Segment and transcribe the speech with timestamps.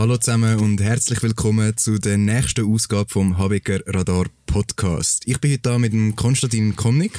[0.00, 5.22] Hallo zusammen und herzlich willkommen zu der nächsten Ausgabe vom Habecker Radar Podcast.
[5.26, 7.12] Ich bin heute da mit dem Konstantin Komnik.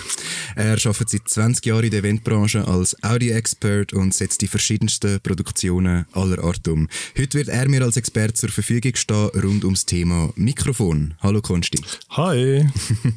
[0.55, 6.05] Er arbeitet seit 20 Jahren in der Eventbranche als Audio-Expert und setzt die verschiedensten Produktionen
[6.11, 6.89] aller Art um.
[7.17, 11.13] Heute wird er mir als Experte zur Verfügung stehen rund ums Thema Mikrofon.
[11.21, 11.79] Hallo Konsti.
[12.09, 12.67] Hi.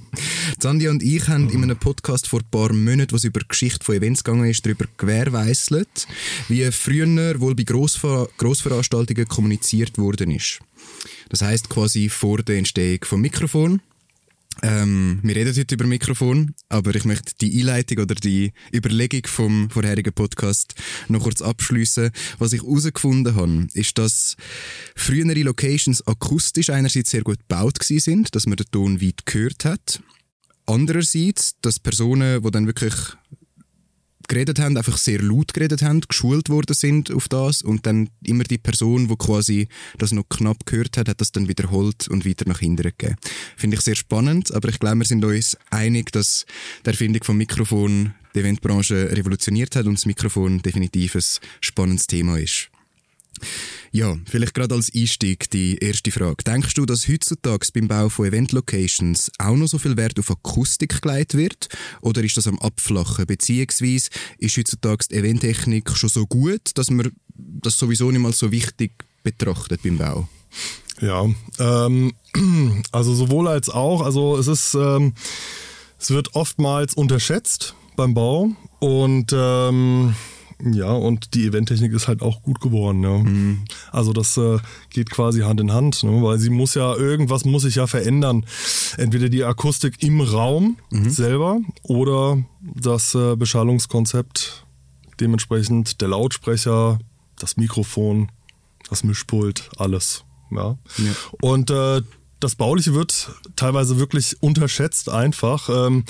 [0.61, 3.85] Sandy und ich haben in einem Podcast vor ein paar Monaten, was über die Geschichte
[3.85, 6.07] von Events gegangen ist, darüber gewährweisselt,
[6.49, 10.61] wie früher wohl bei Grossver Grossveranstaltungen kommuniziert worden ist.
[11.31, 13.81] Das heißt quasi vor der Entstehung vom Mikrofon
[14.63, 19.71] ähm, wir reden heute über Mikrofon, aber ich möchte die Einleitung oder die Überlegung vom
[19.71, 20.75] vorherigen Podcast
[21.09, 22.11] noch kurz abschließen.
[22.39, 24.37] Was ich herausgefunden habe, ist, dass
[24.95, 30.01] frühere Locations akustisch einerseits sehr gut gebaut sind, dass man den Ton weit gehört hat.
[30.67, 32.95] Andererseits, dass Personen, die dann wirklich
[34.29, 38.45] geredet haben, einfach sehr laut geredet haben, geschult worden sind auf das und dann immer
[38.45, 42.49] die Person, die quasi das noch knapp gehört hat, hat das dann wiederholt und weiter
[42.49, 43.17] nach hinten gegeben.
[43.57, 46.47] Finde ich sehr spannend, aber ich glaube, wir sind uns einig, dass
[46.85, 51.23] die Erfindung vom Mikrofon die Eventbranche revolutioniert hat und das Mikrofon definitiv ein
[51.61, 52.71] spannendes Thema ist.
[53.93, 56.43] Ja, vielleicht gerade als Einstieg die erste Frage.
[56.45, 61.01] Denkst du, dass heutzutage beim Bau von Event-Locations auch noch so viel Wert auf Akustik
[61.01, 61.69] gelegt wird?
[62.01, 63.27] Oder ist das am Abflachen?
[63.27, 68.51] Beziehungsweise ist heutzutage die Eventtechnik schon so gut, dass man das sowieso nicht mal so
[68.51, 70.29] wichtig betrachtet beim Bau?
[71.01, 71.27] Ja,
[71.59, 72.15] ähm,
[72.93, 74.03] also sowohl als auch.
[74.03, 75.15] Also es ist, ähm,
[75.99, 80.15] es wird oftmals unterschätzt beim Bau und ähm,
[80.63, 83.03] ja, und die Eventtechnik ist halt auch gut geworden.
[83.03, 83.19] Ja.
[83.19, 83.65] Mhm.
[83.91, 84.59] Also das äh,
[84.91, 86.23] geht quasi Hand in Hand, ne?
[86.23, 88.47] weil sie muss ja, irgendwas muss sich ja verändern.
[88.97, 91.11] Entweder die Akustik im Raum mhm.
[91.11, 94.65] selber oder das äh, Beschallungskonzept,
[95.21, 96.99] dementsprechend der Lautsprecher,
[97.39, 98.31] das Mikrofon,
[98.89, 100.25] das Mischpult, alles.
[100.51, 100.79] Ja.
[100.99, 101.13] ja.
[101.41, 102.03] Und äh,
[102.41, 105.69] das Bauliche wird teilweise wirklich unterschätzt einfach.
[105.69, 106.05] Ähm,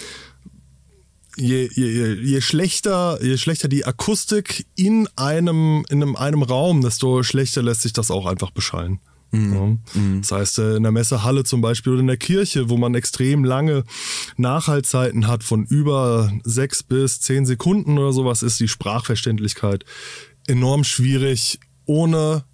[1.36, 7.22] je, je, je, schlechter, je schlechter die Akustik in einem, in einem, einem Raum, desto
[7.22, 9.00] schlechter lässt sich das auch einfach beschallen.
[9.34, 9.54] Mhm.
[9.54, 10.00] Ja.
[10.00, 10.20] Mhm.
[10.20, 13.44] Das heißt, äh, in der Messehalle zum Beispiel oder in der Kirche, wo man extrem
[13.44, 13.84] lange
[14.36, 19.84] Nachhaltzeiten hat von über sechs bis zehn Sekunden oder sowas, ist die Sprachverständlichkeit
[20.46, 22.44] enorm schwierig, ohne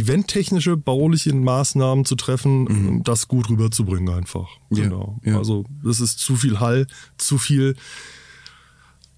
[0.00, 3.02] eventtechnische, bauliche Maßnahmen zu treffen, mhm.
[3.04, 4.48] das gut rüberzubringen einfach.
[4.70, 5.18] Ja, genau.
[5.24, 5.38] Ja.
[5.38, 6.86] Also es ist zu viel Hall,
[7.18, 7.76] zu viel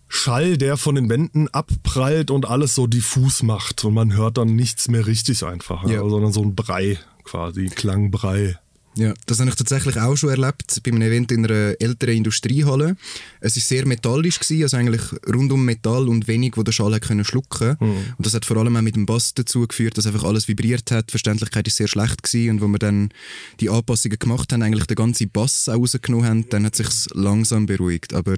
[0.09, 4.56] Schall, der von den Wänden abprallt und alles so diffus macht und man hört dann
[4.56, 6.00] nichts mehr richtig einfach, ja.
[6.09, 8.59] sondern so ein Brei quasi, Klangbrei.
[8.97, 12.97] Ja, das habe ich tatsächlich auch schon erlebt bei einem Event in einer älteren Industriehalle.
[13.41, 16.99] Es ist sehr metallisch gewesen, also eigentlich rund um Metall und wenig, wo der Schall
[16.99, 17.76] können schlucken.
[17.78, 18.15] Mhm.
[18.16, 20.91] Und das hat vor allem auch mit dem Bass dazu geführt, dass einfach alles vibriert
[20.91, 21.09] hat.
[21.09, 23.10] Die Verständlichkeit ist sehr schlecht gewesen und wo wir dann
[23.60, 27.66] die Anpassungen gemacht haben, eigentlich den ganzen Bass auch rausgenommen haben, dann hat sich langsam
[27.66, 28.15] beruhigt.
[28.15, 28.37] Aber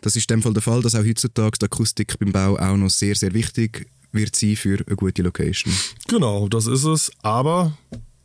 [0.00, 2.76] das ist in dem Fall der Fall, dass auch heutzutage die Akustik beim Bau auch
[2.76, 5.72] noch sehr, sehr wichtig wird sein für eine gute Location.
[6.06, 7.10] Genau, das ist es.
[7.22, 7.76] Aber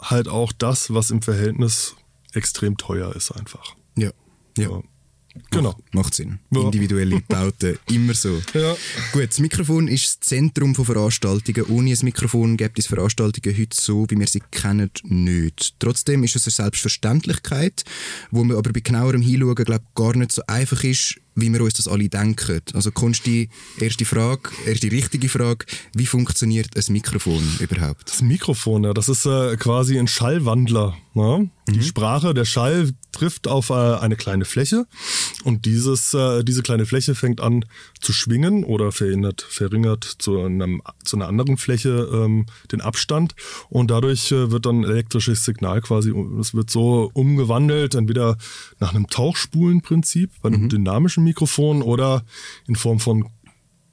[0.04, 1.96] halt auch das, was im Verhältnis
[2.34, 3.76] extrem teuer ist einfach.
[3.98, 4.12] Ja.
[4.58, 4.82] Ja.
[5.52, 5.70] Genau.
[5.70, 6.40] Macht, macht Sinn.
[6.52, 6.62] Ja.
[6.62, 8.42] Individuelle Bauten, immer so.
[8.54, 8.76] Ja.
[9.12, 11.66] Gut, das Mikrofon ist das Zentrum von Veranstaltungen.
[11.70, 15.76] Ohne ein Mikrofon gibt es Veranstaltungen heute so, wie wir sie kennen, nicht.
[15.80, 17.84] Trotzdem ist es eine Selbstverständlichkeit,
[18.32, 21.74] wo man aber bei genauerem Hinschauen, glaube gar nicht so einfach ist, wie wir uns
[21.74, 22.62] das alle denken.
[22.74, 25.66] Also kommst die erste Frage, erste richtige Frage,
[25.96, 28.10] wie funktioniert ein Mikrofon überhaupt?
[28.10, 30.96] Das Mikrofon, ja, das ist äh, quasi ein Schallwandler.
[31.14, 31.50] Ne?
[31.68, 31.74] Mhm.
[31.74, 32.92] Die Sprache, der Schall
[33.24, 34.86] trifft auf äh, eine kleine Fläche
[35.46, 37.64] und dieses, äh, diese kleine Fläche fängt an
[38.02, 43.34] zu schwingen oder verhindert, verringert zu, einem, zu einer anderen Fläche ähm, den Abstand
[43.70, 48.38] und dadurch äh, wird dann elektrisches Signal quasi, es wird so umgewandelt, entweder
[48.82, 50.70] nach einem Tauchspulenprinzip, bei einem mhm.
[50.70, 52.26] dynamischen Mikrofon oder
[52.68, 53.30] in Form von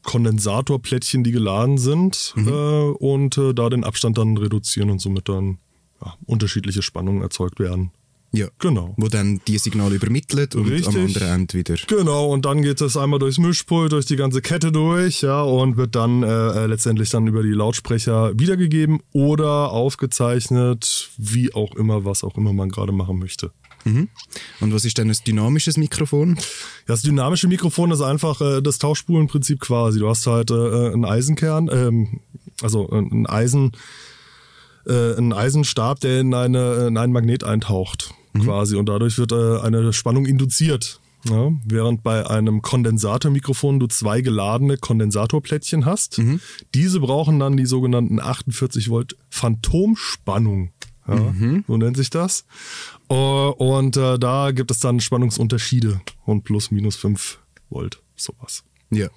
[0.03, 2.49] Kondensatorplättchen, die geladen sind mhm.
[2.49, 5.59] äh, und äh, da den Abstand dann reduzieren und somit dann
[6.05, 7.93] ja, unterschiedliche Spannungen erzeugt werden.
[8.33, 8.95] Ja, genau.
[8.97, 10.95] Wo dann die Signale übermittelt und Richtig.
[10.95, 11.75] am anderen Ende wieder.
[11.89, 15.77] Genau, und dann geht es einmal durchs Mischpult, durch die ganze Kette durch, ja, und
[15.77, 22.05] wird dann äh, äh letztendlich dann über die Lautsprecher wiedergegeben oder aufgezeichnet, wie auch immer,
[22.05, 23.51] was auch immer man gerade machen möchte.
[23.85, 24.09] Mhm.
[24.61, 26.37] Und was ist denn ein dynamisches Mikrofon?
[26.37, 26.43] Ja,
[26.87, 29.99] das dynamische Mikrofon ist einfach äh, das Tauchspulenprinzip quasi.
[29.99, 30.55] Du hast halt äh,
[30.93, 32.21] einen Eisenkern, ähm,
[32.63, 33.73] also äh, ein Eisen,
[34.87, 38.43] äh, einen Eisenstab, der in, eine, in einen Magnet eintaucht, mhm.
[38.43, 38.77] quasi.
[38.77, 41.01] Und dadurch wird äh, eine Spannung induziert.
[41.29, 46.19] Ja, während bei einem Kondensatormikrofon du zwei geladene Kondensatorplättchen hast.
[46.19, 46.41] Mhm.
[46.75, 50.73] Diese brauchen dann die sogenannten 48 Volt Phantomspannung.
[51.07, 51.65] Ja, Mhm.
[51.67, 52.45] So nennt sich das.
[53.09, 57.39] Äh, Und äh, da gibt es dann Spannungsunterschiede und plus minus 5
[57.69, 58.65] Volt, sowas.
[58.91, 59.09] Ja.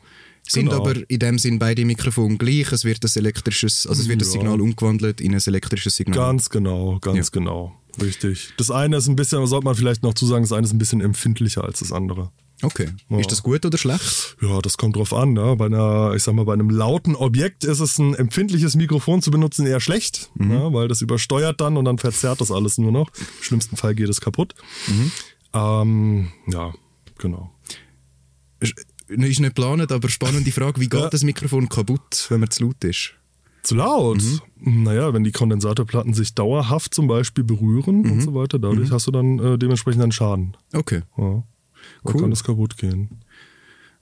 [0.48, 0.82] Sind Genau.
[0.82, 2.72] aber in dem Sinn beide Mikrofone gleich.
[2.72, 4.34] Es wird das elektrisches, also es wird das Ja.
[4.42, 6.18] Signal umgewandelt in ein elektrisches Signal.
[6.18, 7.32] Ganz genau, ganz Ja.
[7.32, 7.74] genau.
[8.02, 8.50] Richtig.
[8.58, 11.00] Das eine ist ein bisschen, sollte man vielleicht noch zusagen, das eine ist ein bisschen
[11.00, 12.32] empfindlicher als das andere.
[12.62, 12.90] Okay.
[13.10, 13.20] Ja.
[13.20, 14.38] Ist das gut oder schlecht?
[14.42, 15.34] Ja, das kommt drauf an.
[15.34, 15.56] Ne?
[15.58, 19.32] Bei einer, ich sag mal, bei einem lauten Objekt ist es ein empfindliches Mikrofon zu
[19.32, 20.70] benutzen eher schlecht, ne?
[20.72, 23.10] weil das übersteuert dann und dann verzerrt das alles nur noch.
[23.18, 24.56] Im schlimmsten Fall geht es kaputt.
[25.54, 26.74] Ähm, ja,
[27.18, 27.52] genau.
[29.08, 30.80] Ist nicht geplant, aber spannende Frage.
[30.82, 31.10] Wie geht Ja.
[31.10, 33.14] das Mikrofon kaputt, wenn man zu laut ist?
[33.64, 34.22] Zu laut?
[34.60, 34.84] Mhm.
[34.84, 38.12] Naja, wenn die Kondensatorplatten sich dauerhaft zum Beispiel berühren Mhm.
[38.12, 40.56] und so weiter, dadurch hast du dann äh, dementsprechend einen Schaden.
[40.74, 41.02] Okay.
[41.18, 41.44] Ja.
[42.04, 42.22] Da Cool.
[42.22, 43.10] kann das kaputt gehen.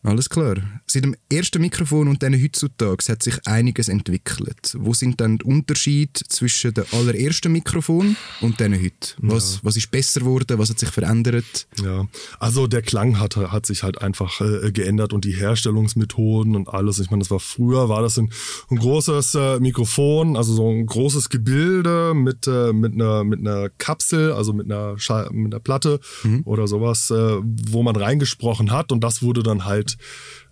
[0.03, 0.55] Alles klar.
[0.87, 4.75] Seit dem ersten Mikrofon und dann heutzutage hat sich einiges entwickelt.
[4.79, 9.13] Wo sind dann die Unterschiede zwischen dem allerersten Mikrofon und dann heute?
[9.19, 10.57] Was, was ist besser geworden?
[10.57, 11.67] Was hat sich verändert?
[11.83, 12.07] Ja,
[12.39, 16.97] also der Klang hat, hat sich halt einfach äh, geändert und die Herstellungsmethoden und alles.
[16.97, 18.31] Ich meine, das war früher, war das ein,
[18.71, 23.69] ein großes äh, Mikrofon, also so ein großes Gebilde mit, äh, mit, einer, mit einer
[23.69, 25.99] Kapsel, also mit einer, Schall, mit einer Platte
[26.45, 27.37] oder sowas, äh,
[27.69, 29.90] wo man reingesprochen hat und das wurde dann halt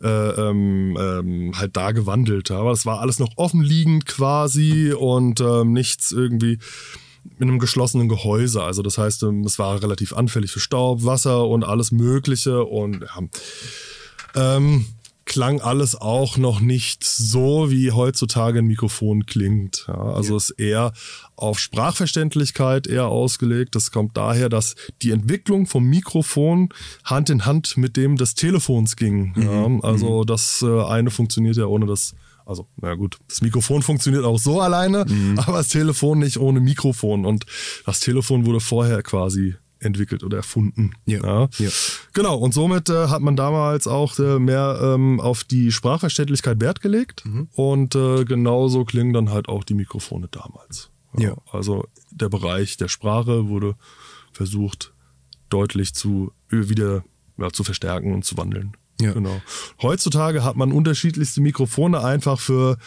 [0.02, 2.52] äh, ähm, ähm, halt da gewandelt.
[2.52, 6.60] Aber das war alles noch offenliegend quasi und ähm, nichts irgendwie
[7.38, 8.64] in einem geschlossenen Gehäuse.
[8.64, 13.02] Also das heißt, ähm, es war relativ anfällig für Staub, Wasser und alles Mögliche und
[13.02, 14.86] ja, ähm,
[15.30, 19.86] klang alles auch noch nicht so, wie heutzutage ein Mikrofon klingt.
[19.88, 20.92] Ja, also es ist eher
[21.36, 23.76] auf Sprachverständlichkeit eher ausgelegt.
[23.76, 26.70] Das kommt daher, dass die Entwicklung vom Mikrofon
[27.06, 29.34] Hand in Hand mit dem des Telefons ging.
[29.38, 32.16] Ja, also das äh, eine funktioniert ja ohne das
[32.46, 35.06] also, na gut, das Mikrofon funktioniert auch so alleine,
[35.38, 37.24] aber das Telefon nicht ohne Mikrofon.
[37.24, 37.46] Und
[37.86, 40.94] das Telefon wurde vorher quasi entwickelt oder erfunden.
[41.06, 41.70] Ja, ja.
[42.14, 46.82] Genau, und somit äh, hat man damals auch äh, mehr ähm, auf die Sprachverständlichkeit Wert
[46.82, 47.24] gelegt.
[47.54, 50.90] Und äh, genauso klingen dann halt auch die Mikrofone damals.
[51.18, 51.36] Ja.
[51.52, 53.76] Also der Bereich der Sprache wurde
[54.32, 54.94] versucht,
[55.50, 57.04] deutlich zu äh, wieder
[57.38, 58.76] ja, zu verstärken und zu wandeln.
[59.02, 59.14] Ja.
[59.14, 59.42] Genau.
[59.82, 62.78] Heutzutage hat man unterschiedlichste Mikrofone einfach für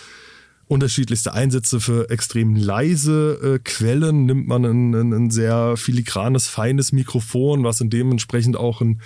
[0.73, 6.93] unterschiedlichste Einsätze für extrem leise äh, Quellen nimmt man ein, ein, ein sehr filigranes, feines
[6.93, 9.03] Mikrofon, was in dementsprechend auch ein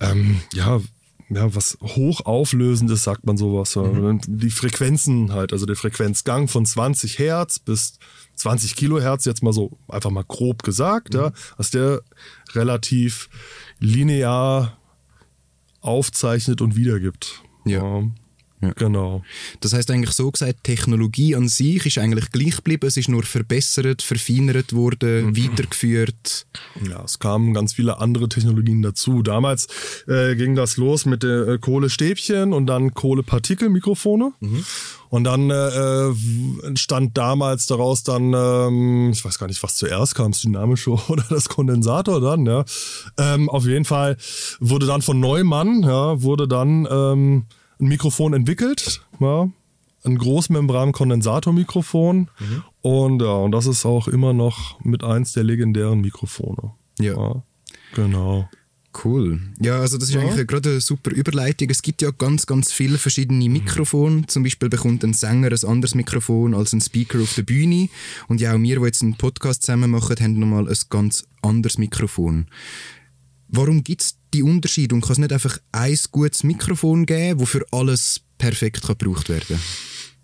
[0.00, 0.80] ähm, ja,
[1.28, 3.74] ja, was hochauflösendes, sagt man sowas.
[3.74, 4.18] ja.
[4.26, 7.98] Die Frequenzen halt, also der Frequenzgang von 20 Hertz bis
[8.36, 12.00] 20 Kilohertz, jetzt mal so einfach mal grob gesagt, ja, dass der
[12.54, 13.28] relativ
[13.78, 14.78] linear
[15.82, 17.42] aufzeichnet und wiedergibt.
[17.66, 18.00] Ja.
[18.00, 18.10] Ja.
[18.76, 19.22] Genau.
[19.60, 22.86] Das heißt eigentlich so gesagt, Technologie an sich ist eigentlich gleich geblieben.
[22.86, 26.46] Es ist nur verbessert, verfeinert worden, weitergeführt.
[26.86, 29.22] Ja, es kamen ganz viele andere Technologien dazu.
[29.22, 29.66] Damals
[30.06, 34.32] äh, ging das los mit äh, Kohlestäbchen und dann Kohlepartikelmikrofone.
[35.08, 40.32] Und dann äh, entstand damals daraus dann, ähm, ich weiß gar nicht, was zuerst kam,
[40.32, 42.64] das dynamische oder das Kondensator dann, ja.
[43.18, 44.16] Ähm, auf jeden Fall
[44.60, 47.46] wurde dann von Neumann, ja, wurde dann ähm,
[47.80, 49.48] ein Mikrofon entwickelt, ja,
[50.04, 52.28] ein Großmembran-Kondensatormikrofon.
[52.82, 56.72] Und ja, und das ist auch immer noch mit eins der legendären Mikrofone.
[56.98, 57.42] Ja.
[57.94, 58.48] Genau.
[59.04, 59.40] Cool.
[59.60, 60.20] Ja, also das ist Ja.
[60.22, 61.70] eigentlich gerade eine super Überleitung.
[61.70, 64.26] Es gibt ja ganz, ganz viele verschiedene Mikrofone.
[64.26, 67.88] Zum Beispiel bekommt ein Sänger ein anderes Mikrofon als ein Speaker auf der Bühne.
[68.26, 71.78] Und ja, auch wir, die jetzt einen Podcast zusammen machen, haben nochmal ein ganz anderes
[71.78, 72.46] Mikrofon.
[73.48, 77.46] Warum gibt es die Unterschiede und kann es nicht einfach ein gutes Mikrofon geben, wo
[77.46, 79.60] für alles perfekt kann gebraucht werden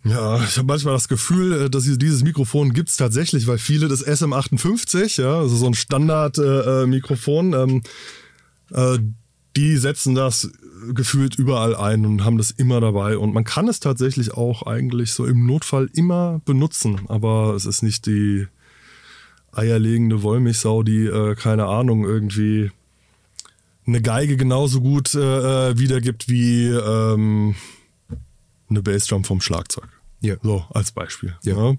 [0.04, 4.06] Ja, ich habe manchmal das Gefühl, äh, dass dieses Mikrofon gibt's tatsächlich, weil viele das
[4.06, 7.82] SM58, ja, also so ein Standard-Mikrofon, ähm,
[8.70, 8.98] äh,
[9.56, 10.50] die setzen das
[10.92, 13.18] gefühlt überall ein und haben das immer dabei.
[13.18, 17.82] Und man kann es tatsächlich auch eigentlich so im Notfall immer benutzen, aber es ist
[17.82, 18.46] nicht die
[19.52, 22.70] eierlegende Wollmilchsau, die, äh, keine Ahnung, irgendwie
[23.86, 27.54] eine Geige genauso gut äh, äh, wiedergibt wie ähm,
[28.68, 29.88] eine Bassdrum vom Schlagzeug.
[30.20, 30.36] Ja.
[30.42, 31.36] So, als Beispiel.
[31.44, 31.74] Ja.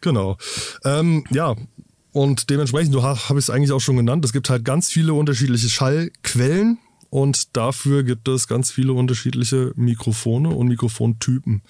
[0.00, 0.38] Genau.
[0.84, 1.54] Ähm, ja,
[2.12, 4.90] und dementsprechend, du ha- habe ich es eigentlich auch schon genannt, es gibt halt ganz
[4.90, 6.78] viele unterschiedliche Schallquellen
[7.10, 11.62] und dafür gibt es ganz viele unterschiedliche Mikrofone und Mikrofontypen.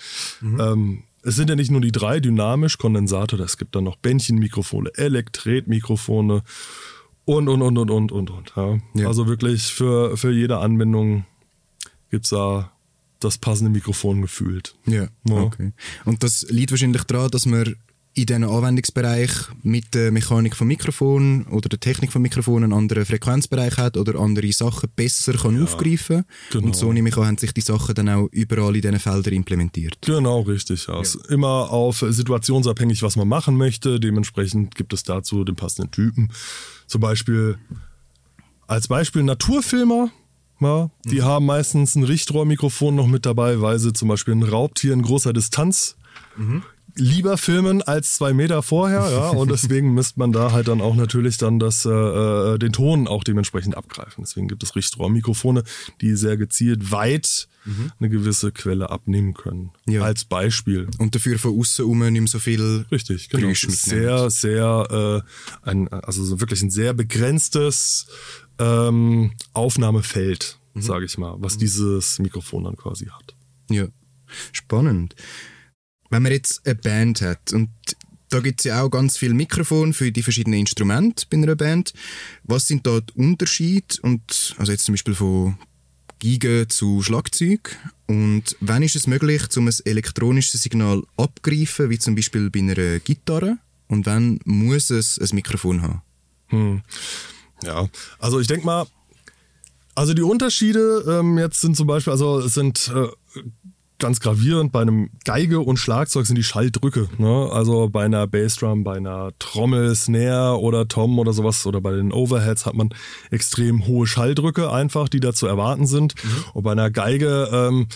[0.43, 4.91] Ähm, es sind ja nicht nur die drei, dynamisch, Kondensator, es gibt dann noch Bändchenmikrofone,
[4.95, 6.43] Elektretmikrofone
[7.27, 8.53] Und, und, und, und, und, und, und.
[8.57, 8.79] Ja.
[8.95, 9.09] Ja.
[9.09, 11.27] Also wirklich für, für jede Anwendung
[12.11, 12.73] gibt's da
[13.21, 14.75] das passende Mikrofon gefühlt.
[14.87, 15.37] Ja, Ja.
[15.37, 15.73] okay.
[16.05, 17.75] Und das liegt wahrscheinlich daran, dass man
[18.15, 19.31] in diesem Anwendungsbereich
[19.63, 24.19] mit der Mechanik vom Mikrofon oder der Technik vom Mikrofon einen anderen Frequenzbereich hat oder
[24.19, 26.67] andere Sachen besser kann aufgreifen genau.
[26.67, 29.35] Und so nehme ich an, haben sich die Sachen dann auch überall in diesen Feldern
[29.35, 29.99] implementiert.
[30.01, 30.87] Genau, richtig.
[30.87, 30.99] Ja.
[31.01, 34.01] Ist Immer auf situationsabhängig, was man machen möchte.
[34.01, 36.31] Dementsprechend gibt es dazu den passenden Typen.
[36.87, 37.59] Zum Beispiel
[38.67, 40.11] als Beispiel Naturfilmer.
[40.59, 44.95] Ja, die haben meistens ein Richtrohrmikrofon noch mit dabei, weil sie zum Beispiel ein Raubtier
[44.95, 45.97] in großer Distanz
[46.95, 50.95] lieber filmen als zwei Meter vorher, ja, und deswegen müsste man da halt dann auch
[50.97, 54.25] natürlich dann das, äh, äh, den Ton auch dementsprechend abgreifen.
[54.25, 55.65] Deswegen gibt es Richtrohrmikrofone,
[56.01, 57.49] die sehr gezielt weit
[57.99, 59.73] eine gewisse Quelle abnehmen können.
[59.89, 60.03] Ja.
[60.03, 60.87] Als Beispiel.
[60.99, 63.49] Und dafür von außen um mehr so viel Richtig, genau.
[63.49, 63.77] Mitnimmt.
[63.77, 65.23] sehr, sehr,
[65.65, 68.07] äh, ein, also so wirklich ein sehr begrenztes
[68.61, 70.83] ähm, Aufnahmefeld, Mhm.
[70.83, 73.35] sage ich mal, was dieses Mikrofon dann quasi hat.
[73.71, 73.87] Ja,
[74.53, 75.15] spannend.
[76.11, 77.71] Wenn man jetzt eine Band hat und
[78.29, 81.93] da gibt es ja auch ganz viel Mikrofon für die verschiedenen Instrumente bei einer Band.
[82.43, 83.97] Was sind da die Unterschiede?
[84.03, 85.59] Und, also jetzt zum Beispiel von
[86.19, 87.77] Giga zu Schlagzeug.
[88.07, 92.99] Und wann ist es möglich, um ein elektronisches Signal abgreifen, wie zum Beispiel bei einer
[93.01, 93.59] Gitarre?
[93.89, 96.03] Und wann muss es ein Mikrofon haben?
[96.49, 96.83] Hm.
[97.63, 98.87] Ja, also ich denke mal,
[99.95, 103.09] also die Unterschiede ähm, jetzt sind zum Beispiel, also es sind äh,
[103.99, 107.09] ganz gravierend bei einem Geige und Schlagzeug sind die Schalldrücke.
[107.19, 107.49] Ne?
[107.51, 112.13] Also bei einer Bassdrum, bei einer Trommel, Snare oder Tom oder sowas oder bei den
[112.13, 112.91] Overheads hat man
[113.31, 116.15] extrem hohe Schalldrücke einfach, die da zu erwarten sind.
[116.53, 117.87] Und bei einer Geige ähm,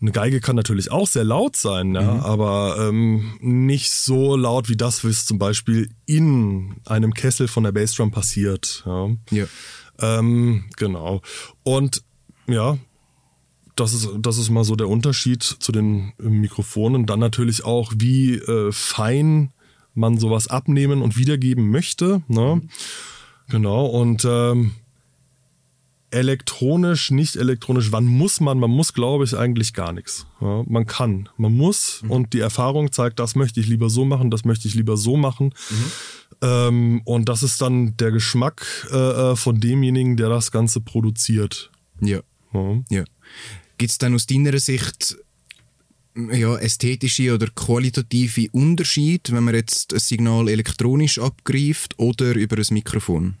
[0.00, 4.76] eine Geige kann natürlich auch sehr laut sein, ja, aber ähm, nicht so laut wie
[4.76, 8.84] das, was zum Beispiel in einem Kessel von der Bassdrum passiert.
[8.86, 9.08] Ja.
[9.30, 9.46] Ja.
[10.00, 11.20] Ähm, genau.
[11.64, 12.04] Und
[12.46, 12.78] ja,
[13.80, 17.06] das ist, das ist mal so der Unterschied zu den äh, Mikrofonen.
[17.06, 19.52] Dann natürlich auch, wie äh, fein
[19.94, 22.22] man sowas abnehmen und wiedergeben möchte.
[22.28, 22.62] Ne?
[23.48, 23.86] Genau.
[23.86, 24.72] Und ähm,
[26.10, 28.58] elektronisch, nicht elektronisch, wann muss man?
[28.58, 30.26] Man muss, glaube ich, eigentlich gar nichts.
[30.40, 34.30] Ja, man kann, man muss und die Erfahrung zeigt, das möchte ich lieber so machen,
[34.30, 35.52] das möchte ich lieber so machen.
[36.40, 38.96] Ähm, und das ist dann der Geschmack äh,
[39.32, 41.70] äh, von demjenigen, der das Ganze produziert.
[42.00, 42.20] Ja.
[42.54, 42.82] Ja.
[42.90, 43.04] Ja.
[43.78, 45.16] Gibt es dann aus deiner Sicht
[46.32, 52.66] ja, ästhetische oder qualitative Unterschied, wenn man jetzt ein Signal elektronisch abgreift oder über ein
[52.70, 53.36] Mikrofon?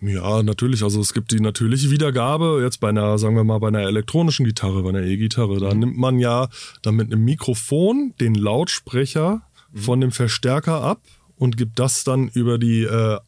[0.00, 0.82] Ja, natürlich.
[0.82, 2.60] Also es gibt die natürliche Wiedergabe.
[2.62, 5.96] Jetzt bei einer, sagen wir mal, bei einer elektronischen Gitarre, bei einer E-Gitarre, da nimmt
[5.96, 6.48] man ja
[6.82, 9.42] dann mit einem Mikrofon den Lautsprecher
[9.74, 11.00] von dem Verstärker ab
[11.36, 13.18] und gibt das dann über die, äh,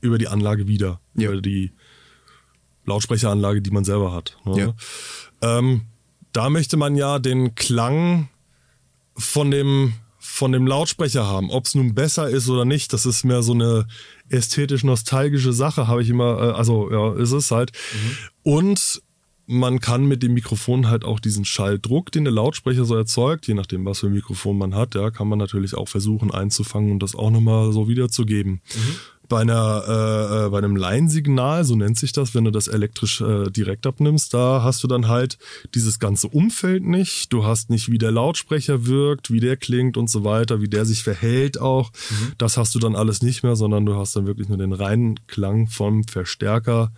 [0.00, 1.00] über die Anlage wieder.
[1.14, 1.30] Ja.
[1.30, 1.72] Über die
[2.86, 4.36] Lautsprecheranlage, die man selber hat.
[4.44, 4.74] Ne?
[5.42, 5.58] Ja.
[5.58, 5.82] Ähm,
[6.32, 8.28] da möchte man ja den Klang
[9.16, 11.50] von dem, von dem Lautsprecher haben.
[11.50, 13.86] Ob es nun besser ist oder nicht, das ist mehr so eine
[14.28, 17.72] ästhetisch-nostalgische Sache, habe ich immer, äh, also ja, ist es halt.
[18.42, 19.02] Und
[19.46, 23.54] man kann mit dem Mikrofon halt auch diesen Schalldruck, den der Lautsprecher so erzeugt, je
[23.54, 27.02] nachdem, was für ein Mikrofon man hat, ja, kann man natürlich auch versuchen einzufangen und
[27.02, 28.60] das auch nochmal so wiederzugeben.
[29.30, 33.20] Bei, einer, äh, äh, bei einem Laiensignal, so nennt sich das, wenn du das elektrisch
[33.22, 35.38] äh, direkt abnimmst, da hast du dann halt
[35.74, 37.32] dieses ganze Umfeld nicht.
[37.32, 40.84] Du hast nicht, wie der Lautsprecher wirkt, wie der klingt und so weiter, wie der
[40.84, 41.92] sich verhält auch.
[42.36, 45.18] Das hast du dann alles nicht mehr, sondern du hast dann wirklich nur den reinen
[45.28, 46.92] Klang vom Verstärker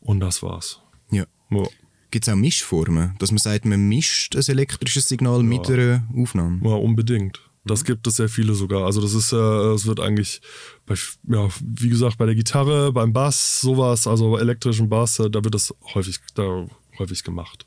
[0.00, 0.80] und das war's.
[1.10, 1.24] Ja.
[1.50, 1.64] Ja.
[2.10, 6.60] Gibt es auch Mischformen, dass man sagt, man mischt ein elektrisches Signal mit einer Aufnahme?
[6.64, 7.40] Ja, unbedingt.
[7.68, 8.84] Das gibt es sehr viele sogar.
[8.84, 10.40] Also das ist, äh, es wird eigentlich,
[10.86, 10.94] bei,
[11.28, 15.54] ja, wie gesagt, bei der Gitarre, beim Bass, sowas, also elektrischen Bass, äh, da wird
[15.54, 16.66] das häufig, da
[16.98, 17.66] häufig gemacht.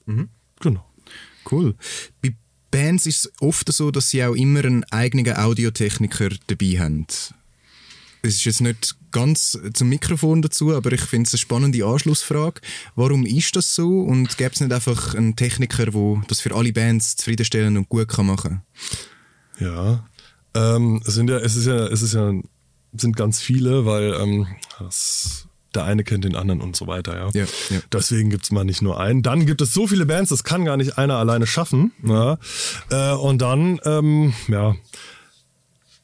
[0.59, 0.85] Genau.
[1.49, 1.75] Cool.
[2.21, 2.35] Bei
[2.71, 7.05] Bands ist es oft so, dass sie auch immer einen eigenen Audiotechniker dabei haben.
[8.23, 12.61] Es ist jetzt nicht ganz zum Mikrofon dazu, aber ich finde es eine spannende Anschlussfrage.
[12.95, 16.71] Warum ist das so und gäbe es nicht einfach einen Techniker, der das für alle
[16.71, 18.61] Bands zufriedenstellend und gut kann machen
[19.61, 20.03] Ja.
[20.53, 22.33] Ähm, es sind ja, es ist ja, es ist ja,
[22.93, 24.47] sind ganz viele, weil ähm,
[24.79, 27.29] das, der eine kennt den anderen und so weiter, ja.
[27.33, 27.79] Ja, ja.
[27.93, 29.23] Deswegen gibt's mal nicht nur einen.
[29.23, 31.93] Dann gibt es so viele Bands, das kann gar nicht einer alleine schaffen.
[32.03, 32.37] Ja.
[32.89, 34.75] Äh, und dann, ähm, ja,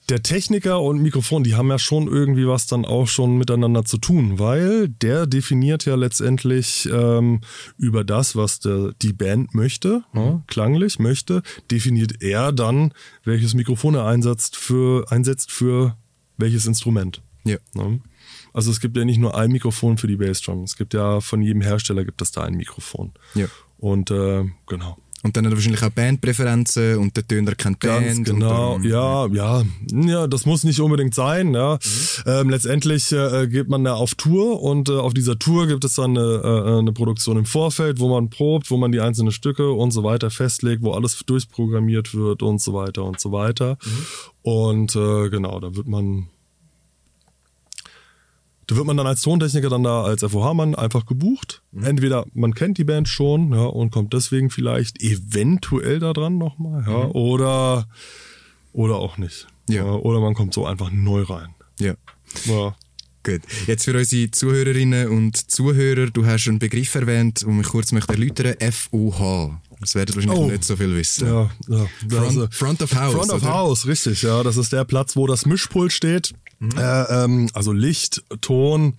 [0.09, 3.97] der Techniker und Mikrofon, die haben ja schon irgendwie was dann auch schon miteinander zu
[3.97, 7.41] tun, weil der definiert ja letztendlich ähm,
[7.77, 12.93] über das, was der, die Band möchte, ne, klanglich möchte, definiert er dann,
[13.25, 15.97] welches Mikrofon er einsetzt für, einsetzt für
[16.37, 17.21] welches Instrument.
[17.43, 17.57] Ja.
[17.73, 17.99] Ne?
[18.53, 20.63] Also es gibt ja nicht nur ein Mikrofon für die Bassdrum.
[20.63, 23.11] Es gibt ja von jedem Hersteller gibt es da ein Mikrofon.
[23.35, 23.47] Ja.
[23.77, 24.97] Und äh, genau.
[25.27, 28.25] Und dann hat er wahrscheinlich auch Bandpräferenzen und der Töner kennt Ganz Band.
[28.25, 31.53] genau, und, ähm, ja, ja, ja, das muss nicht unbedingt sein.
[31.53, 31.73] Ja.
[31.73, 32.31] Mhm.
[32.31, 35.95] Ähm, letztendlich äh, geht man da auf Tour und äh, auf dieser Tour gibt es
[35.95, 39.69] dann eine, äh, eine Produktion im Vorfeld, wo man probt, wo man die einzelnen Stücke
[39.69, 43.77] und so weiter festlegt, wo alles durchprogrammiert wird und so weiter und so weiter.
[43.83, 44.05] Mhm.
[44.43, 46.27] Und äh, genau, da wird man
[48.67, 51.61] da wird man dann als Tontechniker dann da als FOH-Mann einfach gebucht.
[51.71, 51.83] Mhm.
[51.85, 56.83] Entweder man kennt die Band schon ja, und kommt deswegen vielleicht eventuell da dran nochmal,
[56.87, 57.87] ja, oder,
[58.73, 59.47] oder auch nicht.
[59.69, 59.75] Mhm.
[59.75, 59.85] Ja.
[59.85, 61.49] Oder man kommt so einfach neu rein.
[61.79, 61.93] ja.
[62.45, 62.75] Ja.
[63.23, 63.41] Gut.
[63.67, 68.13] Jetzt für unsere Zuhörerinnen und Zuhörer, du hast einen Begriff erwähnt, den ich kurz möchte
[68.13, 69.59] erläutern FOH.
[69.81, 70.47] Das werden wahrscheinlich Oh.
[70.49, 71.27] nicht so viel wissen.
[71.27, 71.85] Ja, ja.
[72.19, 73.13] Also- Front, Front of House.
[73.13, 73.53] Front of oder?
[73.53, 74.43] House, richtig, ja.
[74.43, 76.33] Das ist der Platz, wo das Mischpult steht.
[76.61, 78.93] Äh, ähm, also Licht, Ton,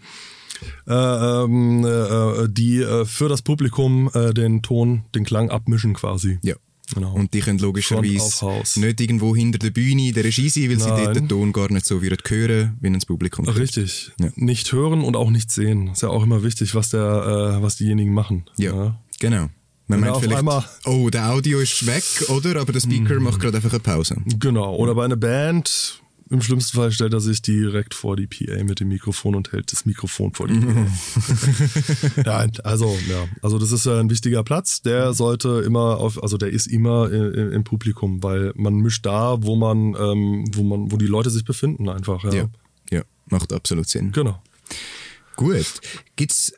[0.86, 6.38] äh, ähm, äh, die äh, für das Publikum äh, den Ton, den Klang abmischen quasi.
[6.42, 6.54] Ja.
[6.94, 7.12] Genau.
[7.12, 11.04] Und die können logischerweise nicht irgendwo hinter der Bühne der Regie sein, weil sie Nein.
[11.04, 13.44] dort den Ton gar nicht so würden hören, wie ins Publikum.
[13.44, 13.58] hört.
[13.58, 14.10] Richtig.
[14.18, 14.30] Ja.
[14.36, 15.88] Nicht hören und auch nicht sehen.
[15.88, 18.44] Ist ja auch immer wichtig, was der, äh, was diejenigen machen.
[18.56, 19.48] Ja, genau.
[19.86, 22.60] Man meint vielleicht, einmal- oh, der Audio ist weg, oder?
[22.60, 24.16] Aber der Speaker macht gerade einfach eine Pause.
[24.38, 24.74] Genau.
[24.76, 26.00] Oder bei einer Band,
[26.30, 29.72] im schlimmsten Fall stellt er sich direkt vor die PA mit dem Mikrofon und hält
[29.72, 30.86] das Mikrofon vor die PA.
[32.24, 33.26] ja, also, ja.
[33.42, 34.82] Also das ist äh, ein wichtiger Platz.
[34.82, 39.56] Der sollte immer auf, also der ist immer im Publikum, weil man mischt da, wo
[39.56, 42.22] man, ähm, wo man, wo die Leute sich befinden einfach.
[42.24, 42.32] Ja.
[42.34, 42.48] Ja.
[42.90, 44.12] ja, macht absolut Sinn.
[44.12, 44.42] Genau.
[45.36, 45.80] Gut.
[46.16, 46.52] Gibt's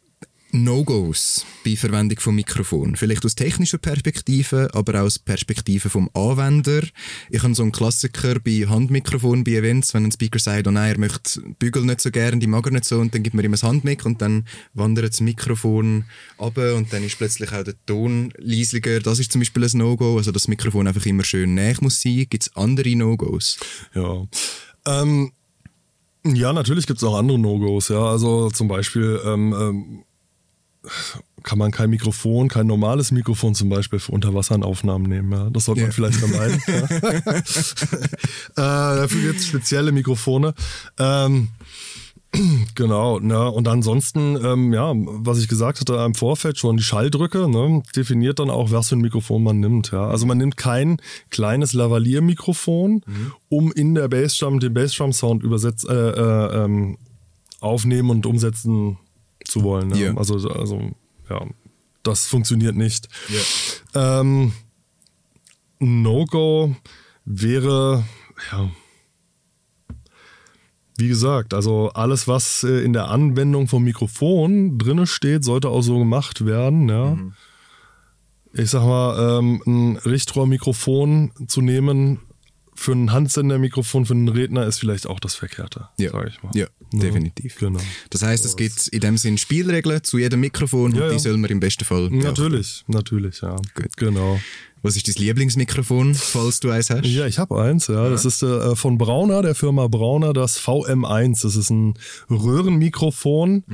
[0.53, 2.97] No-Gos bei Verwendung von Mikrofon?
[2.97, 6.83] Vielleicht aus technischer Perspektive, aber auch aus Perspektive vom Anwender.
[7.31, 10.93] Ich habe so einen Klassiker bei Handmikrofon bei Events, wenn ein Speaker sagt, oh nein,
[10.93, 13.45] er möchte Bügel nicht so gern, die mag er nicht so, und dann gibt man
[13.45, 16.05] ihm ein Handmic und dann wandert das Mikrofon
[16.39, 19.01] runter und dann ist plötzlich auch der Ton leislicher.
[19.01, 22.27] Das ist zum Beispiel ein No-Go, also das Mikrofon einfach immer schön näher muss sein.
[22.29, 23.59] Gibt's andere No-Gos?
[23.95, 24.27] Ja.
[24.87, 25.33] Ähm,
[26.25, 28.05] ja, natürlich gibt es auch andere No-Gos, ja.
[28.05, 30.05] Also zum Beispiel ähm, ähm,
[31.43, 35.33] kann man kein Mikrofon, kein normales Mikrofon zum Beispiel für Unterwasseraufnahmen nehmen.
[35.33, 35.51] Ja.
[35.51, 36.61] Das sollte man vielleicht vermeiden.
[38.57, 38.93] ja.
[38.95, 40.55] äh, dafür gibt es spezielle Mikrofone.
[40.99, 41.49] Ähm,
[42.75, 43.51] Genau, ne?
[43.51, 48.39] Und ansonsten, ähm, ja, was ich gesagt hatte im Vorfeld schon, die Schalldrücke, ne, definiert
[48.39, 50.07] dann auch, was für ein Mikrofon man nimmt, ja.
[50.07, 50.99] Also man nimmt kein
[51.31, 53.03] kleines Lavalier-Mikrofon,
[53.49, 56.99] um in der Bassdrum den Bassdrum-Sound übersetzt, äh, äh, ähm,
[57.61, 58.99] aufnehmen und umsetzen
[59.51, 59.89] zu wollen.
[59.89, 59.99] Ne?
[59.99, 60.17] Ja.
[60.17, 60.91] Also, also,
[61.29, 61.47] ja,
[62.03, 63.09] das funktioniert nicht.
[63.95, 64.53] Ähm,
[65.79, 66.77] No-Go
[67.25, 68.05] wäre,
[68.53, 68.71] ja,
[71.01, 75.83] wie gesagt, also alles, was äh, in der Anwendung vom Mikrofon drinne steht, sollte auch
[75.83, 76.89] so gemacht werden.
[76.89, 77.19] Ja.
[78.53, 82.21] Ich sag mal, ähm, ein Richtrohrmikrofon zu nehmen
[82.81, 86.13] für ein Handsendermikrofon für einen Redner ist vielleicht auch das Verkehrte, Ja.
[86.13, 86.51] sag ich mal.
[86.55, 87.57] Ja, definitiv.
[87.59, 87.79] Genau.
[88.09, 91.19] Das heißt, es gibt in dem Sinn Spielregeln zu jedem Mikrofon Ja, und die ja.
[91.19, 92.25] soll man im besten Fall beachten.
[92.27, 93.57] Natürlich, natürlich, ja.
[93.75, 93.95] Gut.
[93.99, 94.41] Genau.
[94.83, 97.05] Was ist dein Lieblingsmikrofon, falls du eins hast?
[97.05, 98.09] Ja, ich habe eins, ja.
[98.09, 101.43] Das ist äh, von Brauner, der Firma Brauner, das VM1.
[101.43, 101.99] Das ist ein
[102.31, 103.65] Röhrenmikrofon,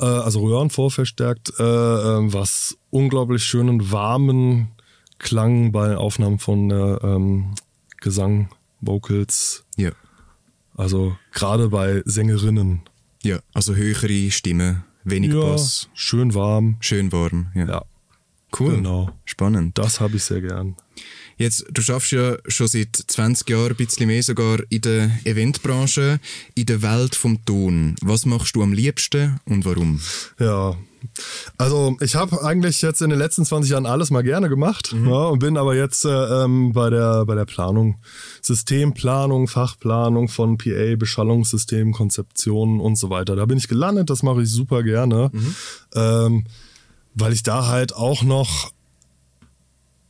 [0.00, 4.68] äh, also Röhrenvorverstärkt, äh, äh, was unglaublich schönen, warmen
[5.18, 7.54] Klang bei Aufnahmen von äh, ähm,
[8.02, 8.48] Gesang,
[8.80, 9.92] Vocals, Ja.
[10.76, 12.82] also gerade bei Sängerinnen.
[13.22, 16.76] Ja, also höhere Stimme, wenig Bass, schön warm.
[16.80, 17.52] schön warm.
[17.54, 17.66] Ja.
[17.66, 17.84] Ja,
[18.58, 18.74] Cool.
[18.76, 19.10] genau.
[19.24, 19.78] Spannend.
[19.78, 20.76] Das habe ich sehr gern.
[21.36, 26.20] Jetzt, du schaffst ja schon seit 20 Jahren, ein bisschen mehr sogar in der Eventbranche,
[26.54, 27.96] in der Welt vom Ton.
[28.02, 30.00] Was machst du am liebsten und warum?
[30.38, 30.76] Ja.
[31.58, 35.24] Also ich habe eigentlich jetzt in den letzten 20 Jahren alles mal gerne gemacht ja,
[35.26, 37.96] und bin aber jetzt äh, ähm, bei der bei der Planung,
[38.40, 43.36] Systemplanung, Fachplanung von PA, Beschallungssystemen, Konzeptionen und so weiter.
[43.36, 45.30] Da bin ich gelandet, das mache ich super gerne,
[45.94, 46.44] ähm,
[47.14, 48.70] weil ich da halt auch noch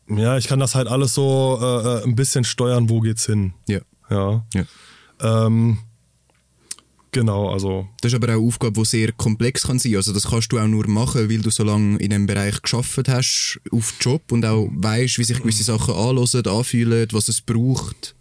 [0.08, 3.54] ja, ich kann das halt alles so äh, äh, ein bisschen steuern, wo geht's hin.
[3.68, 3.80] Ja.
[4.10, 4.44] Ja.
[4.54, 4.64] ja.
[5.20, 5.78] Ähm,
[7.12, 9.96] genau, also Das ist aber auch eine Aufgabe, die sehr komplex kann sein.
[9.96, 13.08] Also das kannst du auch nur machen, weil du so lange in dem Bereich geschafft
[13.08, 18.14] hast, auf Job und auch weißt, wie sich gewisse Sachen anhören, anfühlen, was es braucht.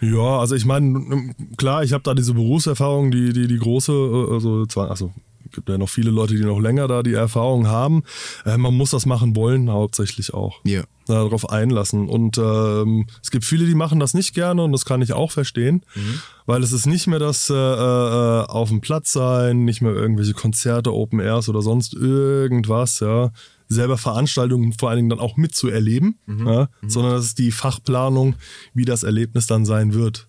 [0.00, 4.32] Ja, also ich meine, klar, ich habe da diese Berufserfahrung, die, die, die große, äh,
[4.32, 5.12] also also
[5.50, 8.02] gibt ja noch viele Leute, die noch länger da die Erfahrung haben.
[8.44, 10.60] Äh, man muss das machen wollen, hauptsächlich auch.
[10.64, 10.82] Ja.
[11.06, 12.08] Darauf einlassen.
[12.08, 15.32] Und ähm, es gibt viele, die machen das nicht gerne und das kann ich auch
[15.32, 16.20] verstehen, mhm.
[16.46, 20.34] weil es ist nicht mehr das äh, äh, auf dem Platz sein, nicht mehr irgendwelche
[20.34, 23.32] Konzerte, Open Airs oder sonst irgendwas, ja
[23.70, 26.46] selber Veranstaltungen vor allen Dingen dann auch mitzuerleben, mhm.
[26.46, 26.90] Ja, mhm.
[26.90, 28.34] sondern das ist die Fachplanung,
[28.74, 30.28] wie das Erlebnis dann sein wird.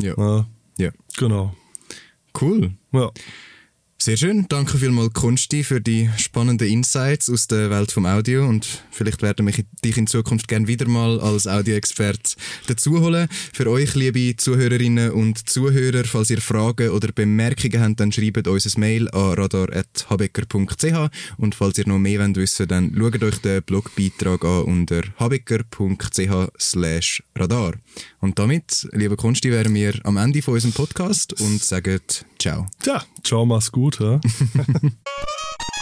[0.00, 0.14] Ja.
[0.16, 0.46] ja.
[0.78, 0.90] ja.
[1.18, 1.54] Genau.
[2.40, 2.72] Cool.
[2.92, 3.10] Ja.
[3.98, 4.44] Sehr schön.
[4.48, 8.46] Danke vielmals, Konsti, für die spannenden Insights aus der Welt vom Audio.
[8.46, 9.54] Und vielleicht werden wir
[9.84, 13.26] dich in Zukunft gerne wieder mal als Audioexpert dazuholen.
[13.52, 18.76] Für euch, liebe Zuhörerinnen und Zuhörer, falls ihr Fragen oder Bemerkungen habt, dann schreibt uns
[18.76, 21.10] ein Mail an radar.habecker.ch.
[21.38, 27.22] Und falls ihr noch mehr wollt wissen dann schaut euch den Blogbeitrag an unter habecker.ch
[27.34, 27.72] radar.
[28.20, 32.00] Und damit, liebe Konsti, wären wir am Ende von unserem Podcast und sagen
[32.38, 32.66] Ciao.
[32.82, 33.85] Tja, ciao, mach's gut.
[33.86, 34.20] Minute.